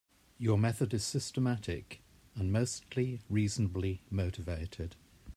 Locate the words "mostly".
2.51-3.19